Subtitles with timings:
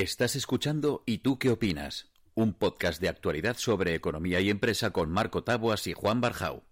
[0.00, 2.06] Estás escuchando ¿Y tú qué opinas?
[2.34, 6.62] Un podcast de actualidad sobre economía y empresa con Marco Taboas y Juan Barjau.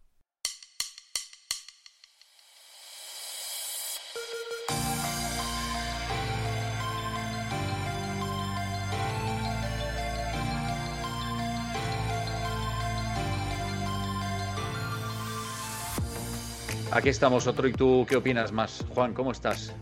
[16.92, 18.84] Aquí estamos, otro y tú, ¿qué opinas más?
[18.94, 19.74] Juan, ¿cómo estás?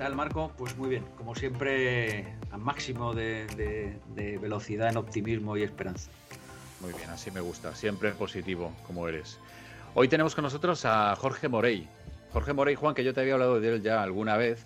[0.00, 0.50] ¿Qué tal, Marco?
[0.56, 3.98] Pues muy bien, como siempre, al máximo de,
[4.40, 6.10] velocidad en optimismo y esperanza.
[6.80, 9.38] Muy bien, así me gusta, siempre positivo, como eres.
[9.92, 11.86] Hoy tenemos con nosotros a Jorge Morey.
[12.32, 14.64] Jorge Morey, Juan, que yo te había hablado de él ya alguna vez,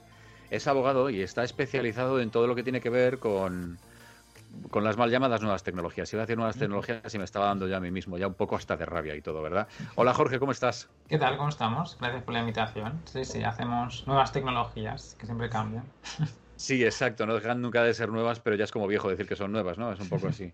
[0.50, 3.80] es abogado y está especializado en todo lo que tiene que ver con,
[4.70, 6.12] con las mal llamadas nuevas tecnologías.
[6.12, 8.34] Iba a decir nuevas tecnologías y me estaba dando ya a mí mismo, ya un
[8.34, 9.68] poco hasta de rabia y todo, ¿verdad?
[9.96, 10.88] Hola Jorge, ¿cómo estás?
[11.08, 11.36] ¿Qué tal?
[11.36, 11.96] ¿Cómo estamos?
[12.00, 13.00] Gracias por la invitación.
[13.06, 15.84] Sí, sí, hacemos nuevas tecnologías que siempre cambian.
[16.56, 19.36] Sí, exacto, no dejan nunca de ser nuevas, pero ya es como viejo decir que
[19.36, 19.92] son nuevas, ¿no?
[19.92, 20.52] Es un poco así.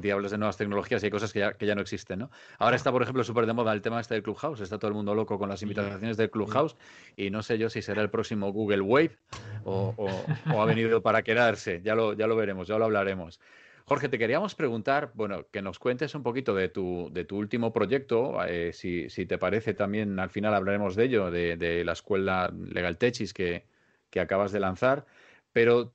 [0.00, 2.30] Ya hablas de nuevas tecnologías y hay cosas que ya, que ya no existen, ¿no?
[2.58, 4.60] Ahora está, por ejemplo, súper de moda el tema este del Clubhouse.
[4.60, 6.76] Está todo el mundo loco con las invitaciones del Clubhouse
[7.16, 9.16] y no sé yo si será el próximo Google Wave
[9.64, 9.94] o,
[10.54, 11.80] o ha venido para quedarse.
[11.82, 13.40] Ya lo, ya lo veremos, ya lo hablaremos.
[13.86, 17.70] Jorge, te queríamos preguntar, bueno, que nos cuentes un poquito de tu, de tu último
[17.70, 22.96] proyecto, eh, si, te parece también, al final hablaremos de ello, de, la escuela Legal
[22.96, 23.66] Techis que,
[24.08, 25.04] que, acabas de lanzar,
[25.52, 25.94] pero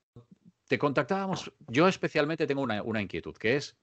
[0.67, 3.75] te contactábamos, yo especialmente tengo una, una, inquietud, que es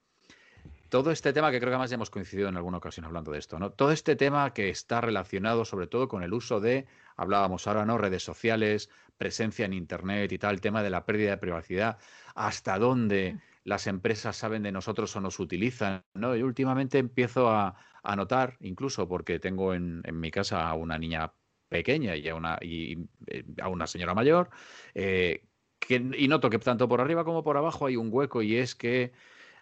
[0.89, 3.39] todo este tema que creo que además ya hemos coincidido en alguna ocasión hablando de
[3.39, 3.71] esto, ¿no?
[3.71, 6.85] Todo este tema que está relacionado sobre todo con el uso de,
[7.15, 7.97] hablábamos ahora, ¿no?
[7.97, 11.97] Redes sociales, presencia en Internet y tal, el tema de la pérdida de privacidad,
[12.35, 16.35] hasta dónde las empresas saben de nosotros o nos utilizan, ¿no?
[16.35, 17.75] Y últimamente empiezo a,
[18.15, 21.33] notar, incluso porque tengo en, mi casa a una niña
[21.67, 24.49] pequeña y a una, y, eh, a una señora mayor,
[24.93, 25.43] eh,
[25.77, 28.75] que, y noto que tanto por arriba como por abajo hay un hueco y es
[28.75, 29.11] que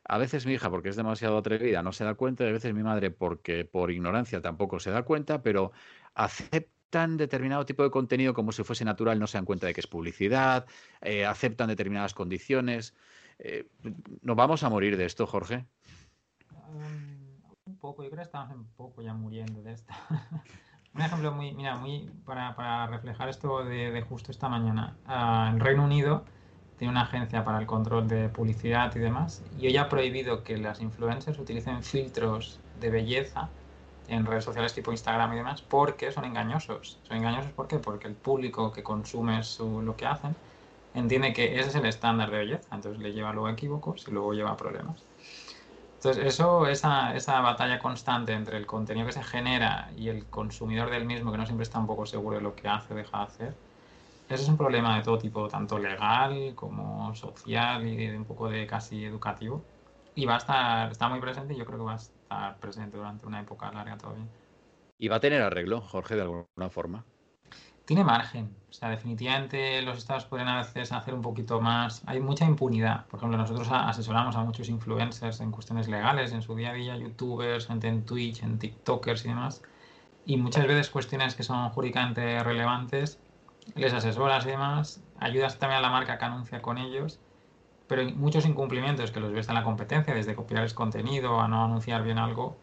[0.07, 2.73] a veces mi hija, porque es demasiado atrevida, no se da cuenta, y a veces
[2.73, 5.71] mi madre, porque por ignorancia tampoco se da cuenta, pero
[6.13, 9.81] aceptan determinado tipo de contenido como si fuese natural, no se dan cuenta de que
[9.81, 10.65] es publicidad,
[11.01, 12.95] eh, aceptan determinadas condiciones.
[13.39, 13.67] Eh,
[14.21, 15.65] ¿Nos vamos a morir de esto, Jorge?
[17.65, 19.93] un poco, yo creo que estamos un poco ya muriendo de esto.
[20.93, 24.97] un ejemplo muy, mira, muy para, reflejar esto de, justo esta mañana.
[25.07, 26.25] Uh, en Reino Unido
[26.77, 30.57] tiene una agencia para el control de publicidad y demás, y hoy ha prohibido que
[30.57, 33.49] las influencers utilicen filtros de belleza
[34.07, 36.99] en redes sociales tipo Instagram y demás, porque son engañosos.
[37.03, 37.79] Son engañosos ¿por qué?
[37.79, 40.35] Porque el público que consume su, lo que hacen
[40.93, 44.11] entiende que ese es el estándar de belleza, entonces le lleva luego a equívocos y
[44.11, 45.07] luego lleva a problemas.
[45.95, 50.91] Entonces, eso, esa, esa batalla constante entre el contenido que se genera y el consumidor
[50.91, 53.17] del mismo, que no siempre está un poco seguro de lo que hace o deja
[53.19, 53.59] de hacer,
[54.29, 58.49] ese es un problema de todo tipo, tanto legal como social y de un poco
[58.49, 59.63] de casi educativo.
[60.15, 62.97] Y va a estar, está muy presente y yo creo que va a estar presente
[62.97, 64.25] durante una época larga todavía.
[64.97, 67.03] ¿Y va a tener arreglo, Jorge, de alguna forma?
[67.85, 68.55] tiene margen.
[68.69, 72.03] O sea, definitivamente los estados pueden a veces hacer un poquito más.
[72.07, 73.05] Hay mucha impunidad.
[73.05, 76.97] Por ejemplo, nosotros asesoramos a muchos influencers en cuestiones legales, en su día a día,
[76.97, 79.61] youtubers, gente en Twitch, en TikTokers y demás.
[80.25, 83.19] Y muchas veces cuestiones que son jurídicamente relevantes,
[83.73, 87.19] les asesoras y demás, ayudas también a la marca que anuncia con ellos.
[87.87, 91.63] Pero muchos incumplimientos que los ves en la competencia, desde copiar el contenido a no
[91.65, 92.57] anunciar bien algo,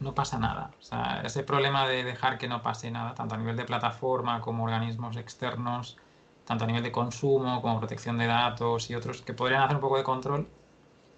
[0.00, 0.70] no pasa nada.
[0.78, 4.40] O sea, ese problema de dejar que no pase nada, tanto a nivel de plataforma
[4.40, 5.98] como organismos externos,
[6.44, 9.82] tanto a nivel de consumo como protección de datos y otros que podrían hacer un
[9.82, 10.48] poco de control,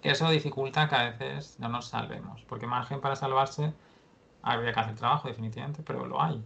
[0.01, 2.43] eso dificulta que a veces no nos salvemos.
[2.43, 3.73] Porque margen para salvarse
[4.41, 6.43] habría que hacer trabajo, definitivamente, pero lo hay.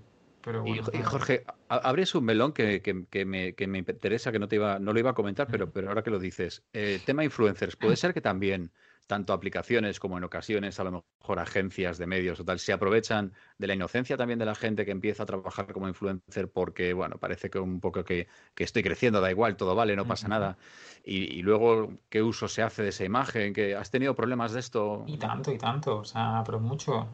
[0.47, 2.81] Pero y, Jorge, abres un melón que,
[3.25, 6.09] me, interesa, que no, te iba, no lo iba a comentar, pero, pero ahora que
[6.09, 6.63] lo dices.
[6.71, 8.71] Eh, tema influencers, puede ser que también
[9.07, 13.33] tanto aplicaciones como en ocasiones a lo mejor agencias de medios o tal, se aprovechan
[13.57, 17.17] de la inocencia también de la gente que empieza a trabajar como influencer porque, bueno,
[17.17, 20.57] parece que un poco que, estoy creciendo, da igual, todo vale, no pasa nada.
[21.03, 23.51] Y, luego, ¿qué uso se hace de esa imagen?
[23.51, 25.03] ¿Que ¿Has tenido problemas de esto?
[25.07, 27.09] Y tanto, y tanto, o sea, pero mucho.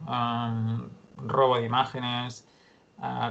[1.16, 2.46] robo de imágenes,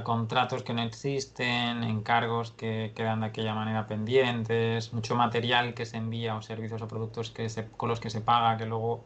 [0.04, 5.96] contratos que no existen, encargos que quedan de aquella manera pendientes, mucho material que se
[5.96, 9.04] envía o servicios o productos que se, con los que se paga que luego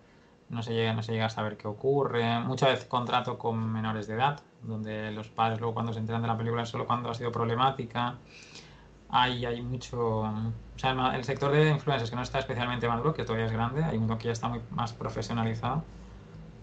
[0.50, 2.40] no se llega, no se llega a saber qué ocurre.
[2.40, 6.28] Muchas veces contrato con menores de edad, donde los padres luego cuando se enteran de
[6.28, 8.16] la película solo cuando ha sido problemática.
[9.10, 10.20] Hay, hay mucho...
[10.20, 13.82] O sea, el, sector de influencers que no está especialmente maduro, que todavía es grande,
[13.84, 15.82] hay uno que ya está muy más profesionalizado.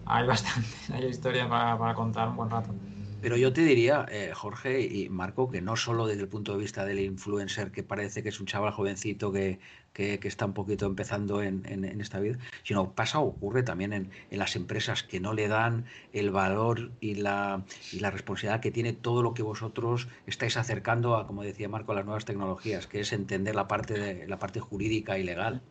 [0.06, 2.72] Hay bastante, hay historia para contar un buen rato.
[3.20, 6.58] Pero yo te diría, eh, Jorge y Marco, que no solo desde el punto de
[6.58, 9.58] vista del influencer, que parece que es un chaval jovencito que,
[9.92, 14.10] que, está un poquito empezando en, en, esta vida, sino pasa o ocurre también en,
[14.30, 18.70] en, las empresas que no le dan el valor y la, y la responsabilidad que
[18.70, 22.86] tiene todo lo que vosotros estáis acercando a, como decía Marco, a las nuevas tecnologías,
[22.86, 25.62] que es entender la parte, de, la parte jurídica y legal.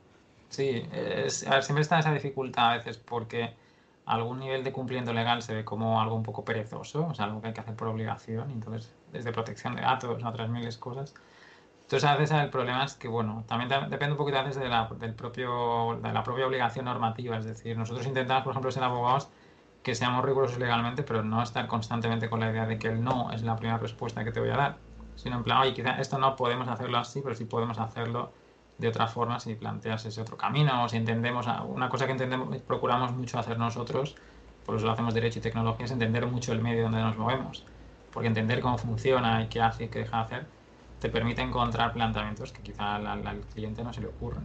[0.49, 0.83] Sí,
[1.27, 3.53] siempre está esa dificultad a veces porque
[4.05, 7.41] algún nivel de cumplimiento legal se ve como algo un poco perezoso, o sea, algo
[7.41, 11.13] que hay que hacer por obligación, entonces desde protección de datos a otras miles cosas.
[11.83, 14.89] Entonces a veces el problema es que, bueno, también depende un poquito a de la,
[14.99, 19.29] del propio, de la propia obligación normativa, es decir, nosotros intentamos, por ejemplo, ser abogados
[19.83, 23.31] que seamos rigurosos legalmente, pero no estar constantemente con la idea de que el no
[23.31, 24.77] es la primera respuesta que te voy a dar,
[25.15, 28.31] sino en plan, oye, quizá esto no podemos hacerlo así, pero sí podemos hacerlo
[28.77, 32.57] de otra forma si planteas ese otro camino o si entendemos, una cosa que entendemos,
[32.59, 34.15] procuramos mucho hacer nosotros,
[34.65, 37.63] por eso lo hacemos derecho y tecnología, es entender mucho el medio donde nos movemos,
[38.11, 40.47] porque entender cómo funciona y qué hace y qué deja de hacer,
[40.99, 44.43] te permite encontrar planteamientos que quizá al, cliente no se le ocurren.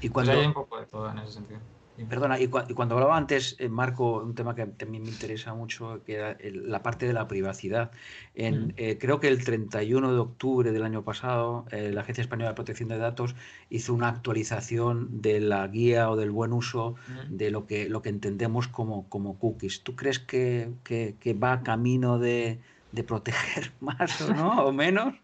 [0.00, 0.32] Y cuando...
[0.32, 1.60] hay un poco de todo en ese sentido.
[2.08, 6.14] Perdona, y, cuando hablaba antes, eh, Marco, un tema que también me interesa mucho, que
[6.14, 7.90] era la parte de la privacidad.
[8.34, 12.50] En, eh, creo que el 31 de octubre del año pasado, eh, la Agencia Española
[12.50, 13.34] de Protección de Datos
[13.68, 16.94] hizo una actualización de la guía o del buen uso
[17.28, 19.82] de lo que, lo que entendemos como, como cookies.
[19.82, 22.60] ¿Tú crees que, que, va camino de,
[22.92, 25.14] de proteger más o no o menos.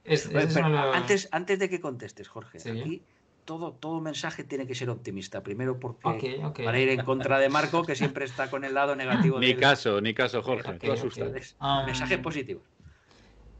[0.94, 3.02] antes, antes de que contestes, Jorge, aquí
[3.46, 5.43] todo, todo mensaje tiene que ser optimista.
[5.43, 9.38] Primero porque para ir en contra de Marco, que siempre está con el lado negativo.
[9.40, 10.75] ni caso, ni caso, Jorge.
[10.75, 12.64] Tú um, mensajes positivos.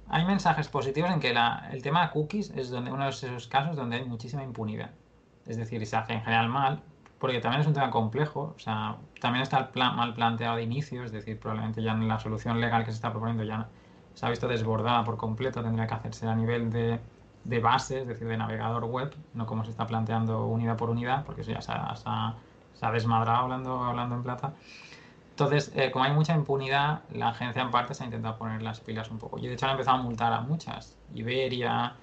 [0.09, 3.49] Hay mensajes positivos en que la, el tema de cookies es donde, uno de esos
[3.49, 4.91] casos donde hay muchísima impunidad.
[5.47, 6.83] Es decir, se hace en general mal,
[7.19, 8.55] porque también es un tema complejo.
[8.57, 12.07] O sea, también está el plan, mal planteado de inicio, es decir, probablemente ya en
[12.07, 13.69] la solución legal que se está proponiendo ya
[14.15, 16.99] se ha visto desbordada por completo, tendría que hacerse a nivel de
[17.49, 21.25] de base, es decir, de navegador web, no como se está planteando unidad por unidad,
[21.25, 24.55] porque eso ya se ha, desmadrado hablando, hablando en plata.
[25.31, 28.81] Entonces, eh, como hay mucha impunidad, la agencia en parte se ha intentado poner las
[28.81, 29.39] pilas un poco.
[29.39, 30.97] Y de hecho han empezado a multar a muchas.
[31.15, 31.95] Iberia,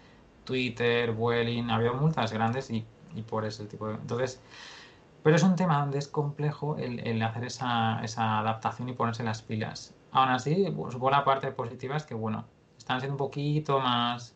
[0.45, 2.85] Twitter, Vueling, ha habido multas grandes y,
[3.27, 3.95] por ese tipo de...
[3.95, 4.41] Entonces,
[5.23, 9.41] pero es un tema donde es complejo el, hacer esa, esa, adaptación y ponerse las
[9.41, 9.93] pilas.
[10.11, 12.45] Aún así, pues, la parte positiva es que, bueno,
[12.77, 14.32] están siendo un poquito más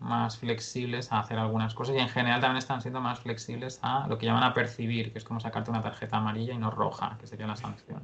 [0.00, 4.06] más flexibles a hacer algunas cosas y en general también están siendo más flexibles a
[4.06, 7.16] lo que llaman a percibir, que es como sacarte una tarjeta amarilla y no roja,
[7.20, 8.02] que sería la sanción.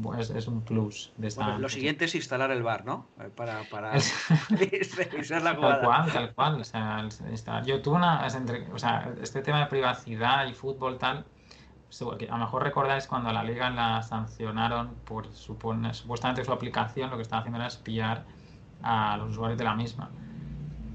[0.00, 1.58] Pues es un plus de esta.
[1.58, 3.08] lo siguiente es instalar el bar, ¿no?
[3.20, 3.92] Eh, para, para
[4.48, 5.80] revisar la jugada.
[5.80, 6.60] Tal cual, tal cual.
[6.60, 8.26] O sea, yo tuve una.
[8.72, 11.26] O sea, este tema de privacidad y fútbol, tal.
[12.00, 17.10] A lo mejor recordáis cuando a la liga la sancionaron por supone, supuestamente su aplicación,
[17.10, 18.24] lo que estaba haciendo era espiar
[18.82, 20.10] a los usuarios de la misma.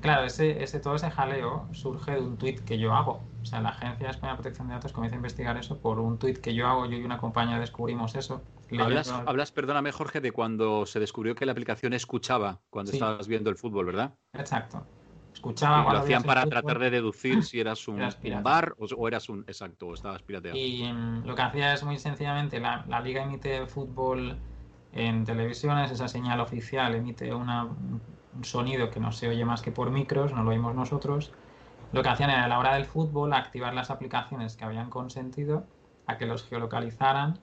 [0.07, 3.19] Claro, ese, ese, todo ese jaleo surge de un tuit que yo hago.
[3.41, 6.17] O sea, la Agencia Española de Protección de Datos comienza a investigar eso por un
[6.17, 6.85] tuit que yo hago.
[6.85, 8.41] Yo y una compañía descubrimos eso.
[8.79, 13.49] Hablas, hablas, perdóname, Jorge, de cuando se descubrió que la aplicación escuchaba cuando estabas viendo
[13.49, 14.13] el fútbol, ¿verdad?
[14.31, 14.81] Exacto.
[15.33, 15.85] Escuchaba.
[15.89, 17.99] Y lo hacían para tratar de deducir si eras un,
[18.41, 19.41] bar o, eras un.
[19.41, 20.57] Exacto, o estabas pirateado.
[20.57, 24.37] Y mm, lo que hacía es muy sencillamente: la, la liga emite fútbol
[24.93, 27.67] en televisiones, esa señal oficial emite una
[28.37, 31.31] un sonido que no se oye más que por micros, no lo oímos nosotros,
[31.91, 35.65] lo que hacían era a la hora del fútbol activar las aplicaciones que habían consentido
[36.05, 37.39] a que los geolocalizaran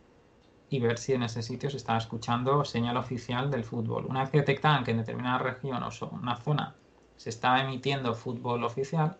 [0.68, 4.06] y ver si en ese sitio se estaba escuchando señal oficial del fútbol.
[4.06, 6.74] Una vez que detectaban que en determinada región o una zona
[7.16, 9.16] se estaba emitiendo fútbol oficial,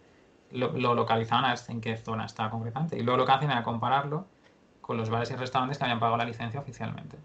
[0.51, 2.99] lo, localizaban a ver en qué zona estaba concretamente.
[2.99, 4.27] Y luego lo que hacían era compararlo
[4.81, 7.19] con los bares y restaurantes que habían pagado la licencia oficialmente.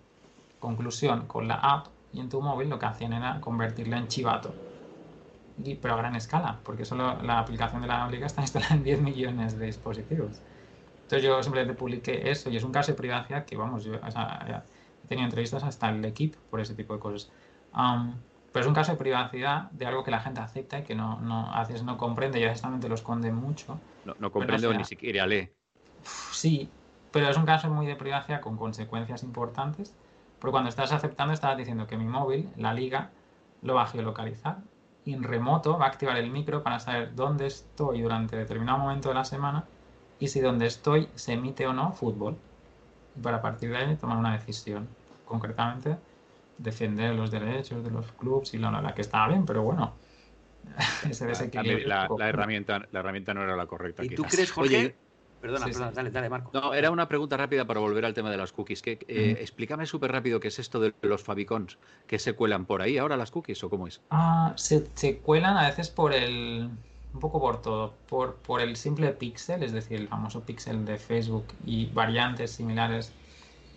[0.59, 4.61] Conclusión, con la app y en tu móvil lo que hacían era convertirla en chivato.
[5.57, 8.83] Y, pero a gran escala, porque solo la aplicación de la liga está instalada en
[8.83, 10.41] 10 millones de dispositivos.
[11.03, 15.07] Entonces yo simplemente publiqué eso y es un caso de privacidad que, vamos, yo he
[15.07, 17.31] tenido entrevistas hasta el equipo por ese tipo de cosas.
[18.51, 21.19] pero es un caso de privacidad de algo que la gente acepta y que no,
[21.19, 23.79] no a veces no comprende y a veces lo esconde mucho.
[24.05, 25.49] No, no comprende o ni siquiera lee.
[26.03, 26.69] Sí,
[27.11, 29.93] pero es un caso muy de privacidad con consecuencias importantes
[30.39, 33.11] porque cuando estás aceptando, estás diciendo que mi móvil, la liga,
[33.61, 34.57] lo va a geolocalizar.
[35.05, 39.09] Y en remoto va a activar el micro para saber dónde estoy durante determinado momento
[39.09, 39.65] de la semana
[40.19, 42.37] y si donde estoy se emite o no fútbol.
[43.15, 44.87] Y para partir de ahí tomar una decisión.
[45.25, 45.97] Concretamente,
[46.57, 49.93] defender los derechos de los clubes y la, la que estaba bien, pero bueno.
[51.09, 51.87] ese desequilibrio.
[51.87, 54.03] La, la, herramienta, la herramienta no era la correcta.
[54.03, 54.95] ¿Y tú crees, Jorge?
[55.41, 56.51] Perdona, perdona, dale, dale, Marco.
[56.53, 58.81] No, era una pregunta rápida para volver al tema de las cookies.
[58.81, 61.77] Que, eh, Explícame súper rápido qué es esto de los favicons,
[62.07, 64.01] que se cuelan por ahí ahora las cookies o cómo es.
[64.09, 66.69] Ah, se, se cuelan a veces por el,
[67.13, 70.97] un poco por todo, por, por el simple pixel, es decir, el famoso pixel de
[70.97, 73.13] Facebook y variantes similares.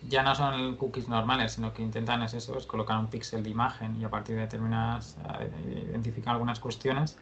[0.09, 3.49] Ya no son cookies normales, sino que intentan es eso, es colocar un píxel de
[3.49, 7.17] imagen y a partir de determinadas, eh, identificar algunas cuestiones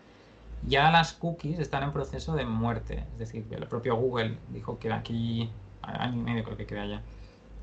[0.63, 3.05] ya las cookies están en proceso de muerte.
[3.13, 5.49] Es decir, el propio Google dijo que aquí
[5.81, 7.01] año y medio creo que queda ya.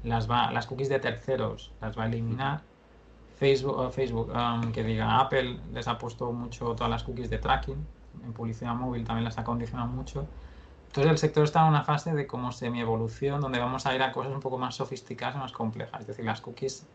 [0.05, 2.63] Las, va, las cookies de terceros las va a eliminar.
[3.37, 7.87] Facebook, Facebook um, que diga Apple les ha puesto mucho todas las cookies de tracking.
[8.25, 10.27] En publicidad móvil también las ha condicionado mucho.
[10.89, 14.11] Entonces el sector está en una fase de como semi-evolución donde vamos a ir a
[14.11, 16.01] cosas un poco más sofisticadas más complejas.
[16.01, 16.87] Es decir, las cookies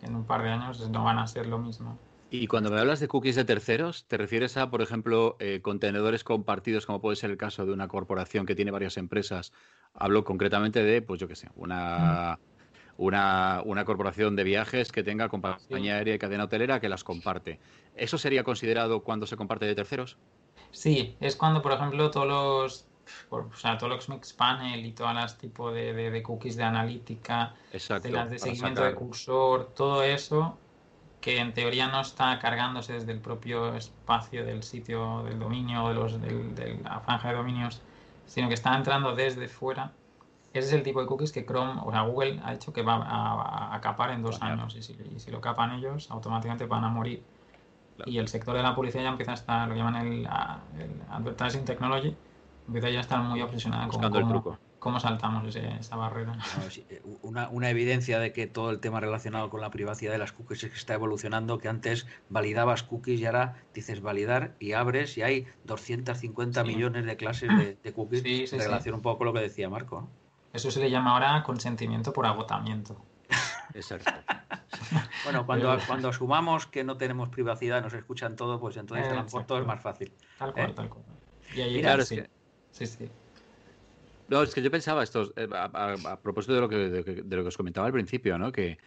[0.00, 1.98] en un par de años no van a ser lo mismo.
[2.34, 6.24] Y cuando me hablas de cookies de terceros, ¿te refieres a, por ejemplo, eh, contenedores
[6.24, 9.52] compartidos, como puede ser el caso de una corporación que tiene varias empresas?
[9.92, 12.38] Hablo concretamente de, pues yo qué sé, una,
[12.96, 17.60] una, una, corporación de viajes que tenga compañía aérea y cadena hotelera que las comparte.
[17.96, 20.16] ¿Eso sería considerado cuando se comparte de terceros?
[20.70, 22.86] Sí, es cuando, por ejemplo, todos los
[23.28, 26.62] o sea, todo lo que es Mixpanel y todas las tipos de, de, cookies de
[26.62, 30.56] analítica, de las de seguimiento de cursor, todo eso
[31.22, 35.88] que en teoría no está cargándose desde el propio espacio del sitio del dominio o
[35.88, 37.80] de, los, de la franja de dominios,
[38.26, 39.92] sino que está entrando desde fuera.
[40.52, 43.72] Ese es el tipo de cookies que Chrome, o sea, Google ha hecho que va
[43.72, 44.74] a, capar en dos años.
[44.74, 47.22] Y si, y si, lo capan ellos, automáticamente van a morir.
[48.04, 51.64] Y el sector de la publicidad ya empieza a estar, lo llaman el, el Advertising
[51.64, 52.16] Technology,
[52.66, 56.36] empieza ya a estar muy obsesionado con cómo, el truco cómo saltamos esa barrera.
[56.90, 60.32] Eh, una, una, evidencia de que todo el tema relacionado con la privacidad de las
[60.32, 65.16] cookies es que está evolucionando, que antes validabas cookies y ahora dices validar y abres
[65.16, 67.48] y hay 250 millones de clases
[67.80, 70.08] de, cookies en relación un poco con lo que decía Marco.
[70.52, 73.00] Eso se le llama ahora consentimiento por agotamiento.
[73.74, 74.10] Exacto.
[75.22, 79.60] bueno, cuando, cuando asumamos que no tenemos privacidad, nos escuchan todo, pues entonces lo todo
[79.60, 80.12] es más fácil.
[80.40, 80.72] Tal cual, ¿eh?
[80.74, 81.04] tal cual.
[81.54, 82.20] Y ahí claro, sí.
[82.72, 83.08] Sí, sí.
[84.32, 87.48] No, es que yo pensaba esto, eh, a, propósito de lo, que, de, lo que
[87.48, 88.50] os comentaba al principio, ¿no?
[88.50, 88.78] Que,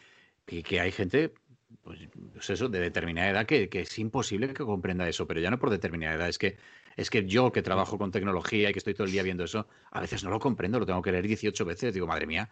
[0.44, 1.36] que, hay gente,
[1.84, 2.00] pues,
[2.34, 5.60] pues, eso, de determinada edad que, que, es imposible que comprenda eso, pero ya no
[5.60, 6.58] por determinada edad, es que,
[6.98, 9.68] es que yo que trabajo con tecnología y que estoy todo el día viendo eso,
[9.92, 12.50] a veces no lo comprendo, lo tengo que leer 18 veces, digo, madre mía,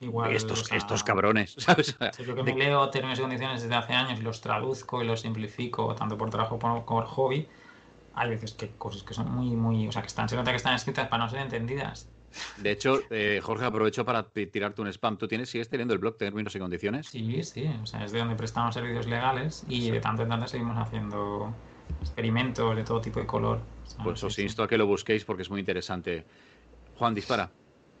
[0.00, 1.96] Igual, estos, estos cabrones, ¿sabes?
[2.16, 5.06] Si yo que me leo términos y condiciones desde hace años y los traduzco y
[5.06, 7.48] los simplifico, tanto por trabajo como por hobby,
[8.18, 10.56] hay veces que cosas que son muy, muy, o sea, que están, se nota que
[10.56, 12.08] están escritas para no ser entendidas.
[12.58, 15.16] De hecho, eh, Jorge, aprovecho para tirarte un spam.
[15.16, 17.06] ¿Tú tienes, sigues teniendo el blog Términos y Condiciones?
[17.08, 17.70] Sí, sí.
[17.82, 21.52] O sea, es de donde prestamos servicios legales y de tanto en tanto seguimos haciendo
[22.00, 23.60] experimentos de todo tipo de color.
[24.04, 26.24] Pues os insto a que lo busquéis porque es muy interesante.
[26.96, 27.50] Juan, dispara.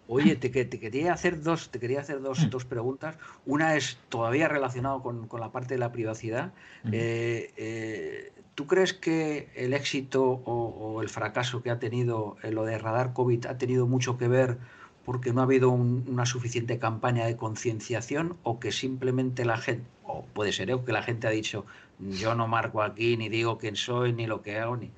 [0.08, 3.16] Oye, te, te, quería hacer dos, te quería hacer dos, dos preguntas.
[3.44, 6.52] Una es todavía relacionado con, con la parte de la privacidad.
[6.90, 12.76] eh, eh, ¿Tú crees que el éxito o, el fracaso que ha tenido lo de
[12.76, 14.58] radar COVID ha tenido mucho que ver
[15.04, 20.24] porque no ha habido una suficiente campaña de concienciación o que simplemente la gente, o
[20.24, 20.78] puede ser ¿eh?
[20.84, 21.66] que la gente ha dicho,
[22.00, 24.90] yo no marco aquí, ni digo quién soy, ni lo que hago, ni...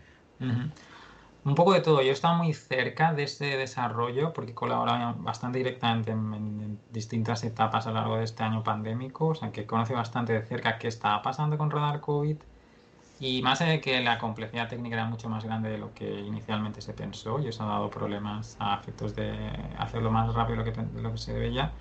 [1.43, 2.03] Un poco de todo.
[2.03, 7.87] Yo he estado muy cerca de ese desarrollo porque colaborado bastante directamente en, distintas etapas
[7.87, 10.89] a lo largo de este año pandémico, o sea que conoce bastante de cerca qué
[10.89, 12.37] estaba pasando con Radar COVID
[13.21, 16.81] y más de que la complejidad técnica era mucho más grande de lo que inicialmente
[16.81, 19.33] se pensó y eso ha dado problemas a efectos de
[19.79, 21.73] hacerlo más rápido de lo que, lo que se debía.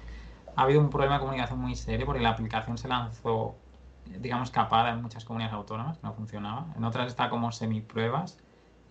[0.56, 3.56] Ha habido un problema de comunicación muy serio porque la aplicación se lanzó,
[4.06, 6.68] digamos, capada en muchas comunidades autónomas, no funcionaba.
[6.76, 8.38] En otras está como semi-pruebas.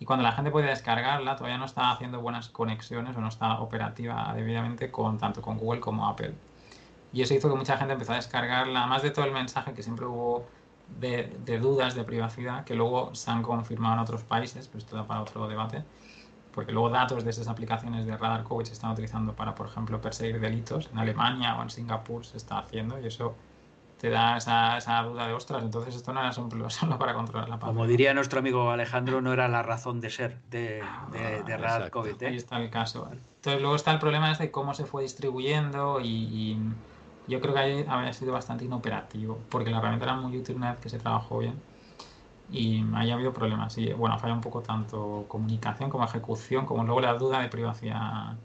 [0.01, 3.61] Y cuando la gente puede descargarla, todavía no está haciendo buenas conexiones o no está
[3.61, 6.35] operativa debidamente con tanto con Google como Apple.
[7.13, 9.83] Y eso hizo que mucha gente empezó a descargarla, más de todo el mensaje que
[9.83, 10.47] siempre hubo
[11.01, 15.07] de, dudas de privacidad que luego se han confirmado en otros países, pero esto da
[15.07, 15.85] para otro debate,
[16.53, 20.01] porque luego datos de esas aplicaciones de radar COVID se están utilizando para, por ejemplo,
[20.01, 20.89] perseguir delitos.
[20.93, 23.35] En Alemania o en Singapur se está haciendo y eso
[23.99, 26.33] te da esa, esa duda de ostras, entonces esto no era
[26.71, 27.79] solo para controlar la pandemia.
[27.81, 32.23] Como diría nuestro amigo Alejandro, no era la razón de ser de, de, radar COVID.
[32.23, 32.27] ¿eh?
[32.29, 33.09] Ahí está el caso.
[33.11, 36.57] Entonces luego está el problema de cómo se fue distribuyendo y
[37.29, 40.73] yo creo que ahí habría sido bastante inoperativo, porque la herramienta era muy útil una
[40.73, 41.61] vez que se trabajó bien.
[42.51, 43.77] Y ahí ha habido problemas.
[43.77, 48.37] Y bueno, falla un poco tanto comunicación como ejecución, como luego la duda de privacidad.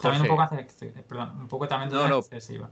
[0.00, 0.48] También un poco,
[1.08, 2.70] perdón, un poco también duda no, excesiva.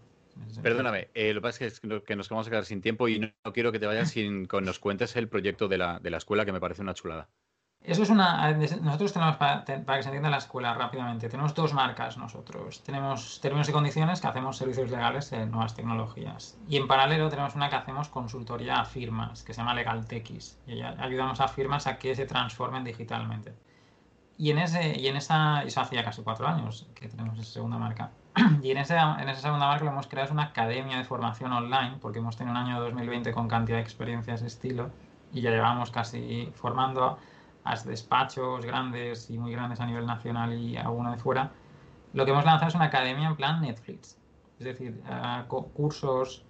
[0.62, 3.52] Perdóname, eh, lo que pasa es que, nos vamos a quedar sin tiempo y no,
[3.52, 6.44] quiero que te vayas sin que nos cuentes el proyecto de la, de la escuela
[6.44, 7.28] que me parece una chulada.
[7.86, 8.50] Eso es una.
[8.52, 12.82] Nosotros tenemos, para, que se entienda la escuela rápidamente, tenemos dos marcas nosotros.
[12.82, 16.58] Tenemos términos y condiciones que hacemos servicios legales en nuevas tecnologías.
[16.68, 20.58] Y en paralelo tenemos una que hacemos consultoría a firmas, que se llama LegalTechis.
[20.66, 23.54] Y ayudamos a firmas a que se transformen digitalmente.
[24.36, 25.62] Y en, ese, y en esa.
[25.62, 28.10] Eso hacía casi cuatro años que tenemos esa segunda marca.
[28.62, 31.52] Y en esa, en esa segunda marca lo hemos creado es una academia de formación
[31.52, 34.90] online, porque hemos tenido un año 2020 con cantidad de experiencias de estilo
[35.32, 37.18] y ya llevamos casi formando
[37.64, 41.50] a despachos grandes y muy grandes a nivel nacional y alguno de fuera,
[42.12, 44.18] lo que hemos lanzado es una academia en plan Netflix.
[44.58, 46.44] Es decir, eh, cursos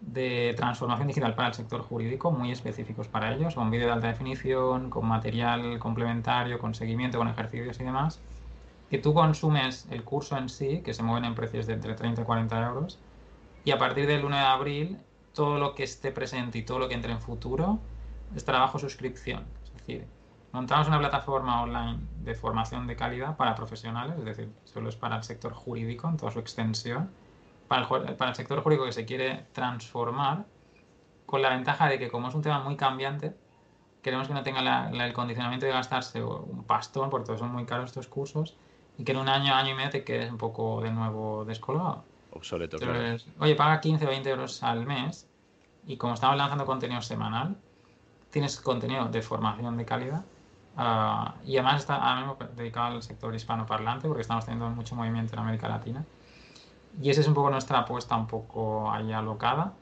[0.00, 4.08] de transformación digital para el sector jurídico muy específicos para ellos, con vídeo de alta
[4.08, 8.20] definición, con material complementario, con seguimiento, con ejercicios y demás,
[8.92, 12.20] que tú consumes el curso en sí, que se mueven en precios de entre 30
[12.20, 12.98] y 40 euros,
[13.64, 14.98] y a partir del 1 de abril,
[15.32, 17.78] todo lo que esté presente y todo lo que entre en futuro
[18.36, 19.46] estará bajo suscripción.
[19.64, 20.06] Es decir,
[20.52, 25.16] Montamos una plataforma online de formación de calidad para profesionales, es decir, solo es para
[25.16, 27.10] el sector jurídico en toda su extensión,
[27.68, 30.44] para el, para el sector jurídico que se quiere transformar,
[31.24, 33.34] con la ventaja de que como es un tema muy cambiante,
[34.02, 38.08] queremos que no tenga el condicionamiento de gastarse un pastón, porque son muy caros estos
[38.08, 38.58] cursos,
[39.02, 42.04] y que en un año, año y medio te quedes un poco de nuevo descolgado.
[42.30, 42.78] Obsoleto,
[43.40, 45.28] Oye, paga 15 o 20 euros al mes,
[45.86, 47.56] y como estamos lanzando contenido semanal,
[48.30, 50.24] tienes contenido de formación de calidad
[50.76, 55.34] Ah, y además está ahora mismo dedicado al sector hispanoparlante porque estamos teniendo mucho movimiento
[55.34, 56.04] en América Latina.
[57.00, 59.72] Y esa es un poco nuestra apuesta un poco ahí alocada.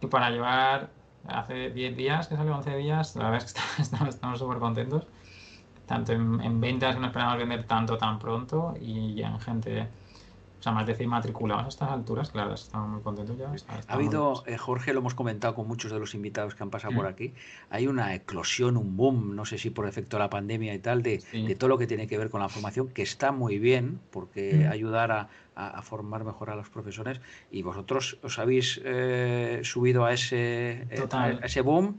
[0.00, 0.90] Y para llevar,
[1.28, 5.06] hace 10 días que salió, 11 días, la verdad es que estamos súper contentos.
[5.86, 9.88] Tanto en, en ventas, que no esperamos vender tanto tan pronto, y en gente
[10.62, 13.52] o sea, más decir matriculados a estas alturas, claro, estamos muy contentos ya.
[13.88, 16.94] ha habido, eh, Jorge, lo hemos comentado con muchos de los invitados que han pasado
[16.94, 17.08] por mm.
[17.08, 17.34] aquí,
[17.68, 21.02] hay una eclosión, un boom, no sé si por efecto de la pandemia y tal,
[21.02, 21.20] de,
[21.58, 24.70] todo lo que tiene que ver con la formación, que está muy bien, porque mm.
[24.70, 25.10] ayudar
[25.56, 27.20] a, formar mejor a los profesores,
[27.50, 31.96] y vosotros os habéis eh, subido a ese, eh, a ese boom.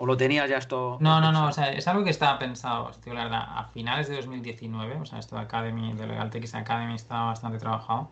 [0.00, 0.96] ¿O lo tenía ya esto?
[1.00, 4.14] No, no, no, o sea, es algo que estaba pensado, la verdad, a finales de
[4.14, 8.08] 2019, o sea, esto de Academy, de LegalTX Academy estaba bastante trabajado.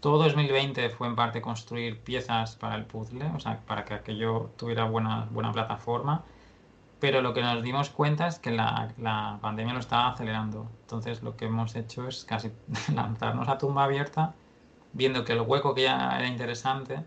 [0.00, 4.50] Todo 2020 fue en parte construir piezas para el puzzle, o sea, para que aquello
[4.58, 6.22] tuviera buena, buena plataforma.
[7.00, 10.70] Pero lo que nos dimos cuenta es que la, la pandemia lo estaba acelerando.
[10.82, 12.52] Entonces lo que hemos hecho es casi
[12.94, 14.34] lanzarnos a tumba abierta,
[14.92, 17.06] viendo que el hueco que ya era interesante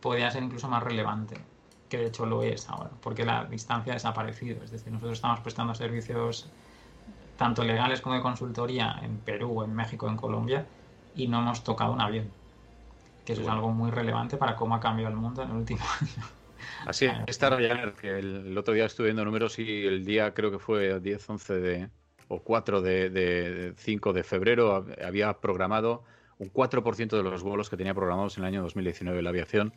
[0.00, 1.49] podía ser incluso más relevante
[1.90, 4.62] que de hecho lo es ahora, porque la distancia ha desaparecido.
[4.64, 6.48] Es decir, nosotros estamos prestando servicios
[7.36, 10.66] tanto legales como de consultoría en Perú, en México, en Colombia,
[11.16, 12.30] y no hemos tocado un avión.
[13.26, 15.80] Que eso es algo muy relevante para cómo ha cambiado el mundo en el último
[16.00, 16.26] año.
[16.86, 17.56] Así es, esta
[18.00, 21.54] que el, otro día estuve viendo números y el día creo que fue 10, 11
[21.54, 21.90] de,
[22.28, 26.04] o 4 de, de 5 de febrero había programado
[26.38, 29.72] un 4% de los vuelos que tenía programados en el año 2019 la aviación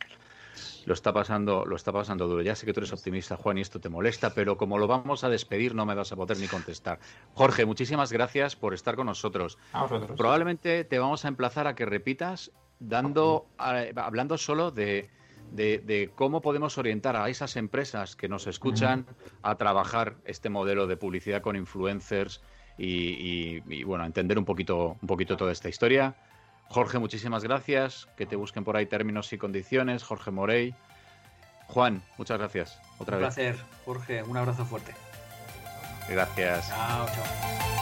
[0.86, 2.42] lo está pasando, lo está pasando duro.
[2.42, 5.24] Ya sé que tú eres optimista, Juan, y esto te molesta, pero como lo vamos
[5.24, 6.98] a despedir, no me vas a poder ni contestar.
[7.34, 9.58] Jorge, muchísimas gracias por estar con nosotros.
[10.16, 15.10] Probablemente te vamos a emplazar a que repitas, dando, hablando solo de,
[16.14, 19.06] cómo podemos orientar a esas empresas que nos escuchan
[19.42, 22.42] a trabajar este modelo de publicidad con influencers
[22.76, 26.16] y, y bueno, entender un poquito, un poquito toda esta historia.
[26.68, 28.08] Jorge, muchísimas gracias.
[28.16, 30.02] Que te busquen por ahí términos y condiciones.
[30.02, 30.74] Jorge Morey.
[31.66, 32.80] Juan, muchas gracias.
[32.98, 34.22] Otra Un placer, Jorge.
[34.22, 34.94] Un abrazo fuerte.
[36.08, 36.68] Gracias.
[36.68, 37.73] Chao, chao.